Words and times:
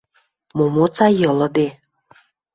МОМОЦА 0.57 1.05
ЙЫЛЫДЕ 1.21 1.67